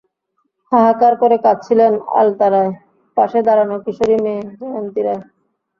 হাহাকার 0.71 1.13
করে 1.21 1.37
কাঁদছিলেন 1.45 1.93
আলতা 2.19 2.47
রায়, 2.53 2.71
পাশে 3.17 3.39
দাঁড়ানো 3.47 3.75
কিশোরী 3.85 4.15
মেয়ে 4.23 4.41
জয়ন্তী 4.59 5.01
রায়। 5.03 5.21